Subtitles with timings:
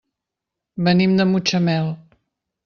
[0.87, 1.93] Venim de Mutxamel.